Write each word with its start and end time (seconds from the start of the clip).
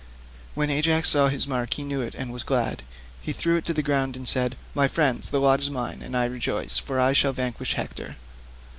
When 0.55 0.71
Ajax 0.71 1.09
saw 1.09 1.27
his 1.27 1.45
mark 1.45 1.75
he 1.75 1.83
knew 1.83 2.01
it 2.01 2.15
and 2.15 2.33
was 2.33 2.41
glad; 2.41 2.81
he 3.21 3.31
threw 3.31 3.55
it 3.57 3.67
to 3.67 3.73
the 3.75 3.83
ground 3.83 4.17
and 4.17 4.27
said, 4.27 4.57
"My 4.73 4.87
friends, 4.87 5.29
the 5.29 5.39
lot 5.39 5.59
is 5.59 5.69
mine, 5.69 6.01
and 6.01 6.17
I 6.17 6.25
rejoice, 6.25 6.79
for 6.79 6.99
I 6.99 7.13
shall 7.13 7.33
vanquish 7.33 7.73
Hector. 7.73 8.15